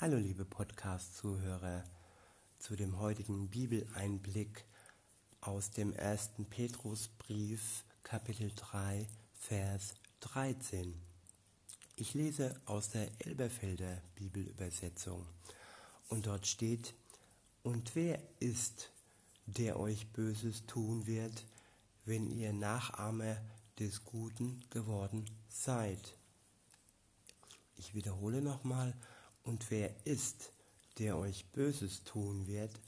Hallo 0.00 0.16
liebe 0.16 0.44
Podcast-Zuhörer 0.44 1.82
zu 2.60 2.76
dem 2.76 3.00
heutigen 3.00 3.48
Bibeleinblick 3.48 4.64
aus 5.40 5.72
dem 5.72 5.92
ersten 5.92 6.44
Petrusbrief 6.44 7.82
Kapitel 8.04 8.52
3 8.54 9.08
Vers 9.40 9.94
13. 10.20 10.94
Ich 11.96 12.14
lese 12.14 12.54
aus 12.66 12.90
der 12.90 13.08
Elberfelder 13.26 14.00
Bibelübersetzung 14.14 15.26
und 16.10 16.28
dort 16.28 16.46
steht, 16.46 16.94
und 17.64 17.96
wer 17.96 18.20
ist, 18.38 18.92
der 19.46 19.80
euch 19.80 20.06
Böses 20.12 20.64
tun 20.66 21.08
wird, 21.08 21.44
wenn 22.04 22.30
ihr 22.30 22.52
Nachahmer 22.52 23.36
des 23.80 24.04
Guten 24.04 24.62
geworden 24.70 25.24
seid? 25.48 26.16
Ich 27.74 27.96
wiederhole 27.96 28.42
nochmal, 28.42 28.94
und 29.48 29.70
wer 29.70 29.90
ist, 30.04 30.52
der 30.98 31.16
euch 31.16 31.46
Böses 31.52 32.04
tun 32.04 32.46
wird, 32.46 32.78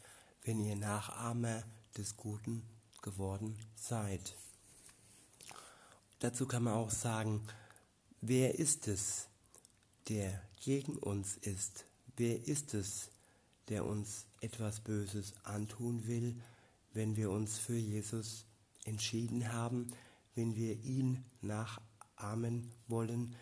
wenn 0.44 0.60
ihr 0.60 0.76
Nachahmer 0.76 1.64
des 1.96 2.18
Guten 2.18 2.62
geworden 3.00 3.58
seid? 3.74 4.36
Dazu 6.18 6.46
kann 6.46 6.64
man 6.64 6.74
auch 6.74 6.90
sagen, 6.90 7.46
wer 8.20 8.58
ist 8.58 8.88
es, 8.88 9.28
der 10.08 10.42
gegen 10.62 10.96
uns 10.98 11.38
ist? 11.38 11.86
Wer 12.18 12.46
ist 12.46 12.74
es, 12.74 13.08
der 13.68 13.86
uns 13.86 14.26
etwas 14.42 14.80
Böses 14.80 15.32
antun 15.44 16.06
will, 16.06 16.38
wenn 16.92 17.16
wir 17.16 17.30
uns 17.30 17.56
für 17.56 17.78
Jesus 17.78 18.44
entschieden 18.84 19.50
haben, 19.50 19.94
wenn 20.34 20.56
wir 20.56 20.78
ihn 20.84 21.24
nachahmen 21.40 22.70
wollen, 22.86 23.34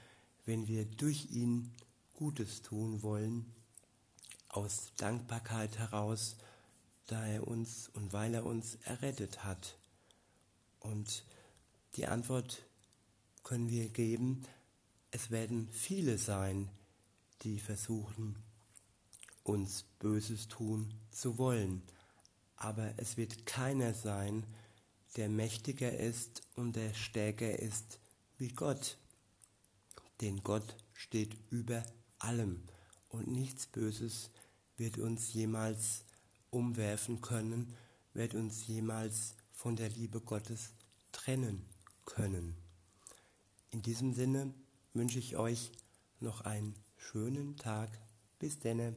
wenn 0.45 0.68
wir 0.68 0.84
durch 0.84 1.32
ihn 1.32 1.74
Gutes 2.18 2.62
tun 2.62 3.04
wollen, 3.04 3.54
aus 4.48 4.90
Dankbarkeit 4.96 5.78
heraus, 5.78 6.34
da 7.06 7.24
er 7.24 7.46
uns 7.46 7.88
und 7.90 8.12
weil 8.12 8.34
er 8.34 8.45
uns 8.45 8.74
errettet 8.82 9.45
hat. 9.45 9.79
Und 10.80 11.24
die 11.95 12.09
Antwort 12.09 12.66
können 13.45 13.68
wir 13.68 13.88
geben, 13.88 14.43
es 15.12 15.30
werden 15.30 15.68
viele 15.70 16.18
sein, 16.18 16.68
die 17.43 17.60
versuchen, 17.60 18.37
uns 19.45 19.84
Böses 20.00 20.48
tun 20.48 20.93
zu 21.12 21.38
wollen. 21.38 21.84
Aber 22.56 22.95
es 22.96 23.16
wird 23.16 23.46
keiner 23.46 23.95
sein, 23.95 24.45
der 25.15 25.28
mächtiger 25.28 25.96
ist 25.96 26.43
und 26.56 26.74
der 26.74 26.95
stärker 26.95 27.60
ist 27.60 28.00
wie 28.38 28.48
Gott. 28.48 28.98
Denn 30.21 30.43
Gott 30.43 30.74
steht 30.95 31.37
über 31.52 31.84
allem 32.19 32.63
und 33.09 33.29
nichts 33.29 33.66
Böses 33.66 34.30
wird 34.77 34.99
uns 34.99 35.33
jemals 35.33 36.05
umwerfen 36.51 37.21
können, 37.21 37.74
wird 38.15 38.35
uns 38.35 38.66
jemals 38.66 39.35
von 39.52 39.77
der 39.77 39.88
Liebe 39.88 40.21
Gottes 40.21 40.73
trennen 41.13 41.65
können. 42.05 42.57
In 43.71 43.83
diesem 43.83 44.15
Sinne 44.15 44.55
wünsche 44.95 45.19
ich 45.19 45.37
euch 45.37 45.71
noch 46.21 46.43
einen 46.43 46.74
schönen 46.96 47.57
Tag. 47.57 47.91
Bis 48.39 48.59
denne. 48.59 48.95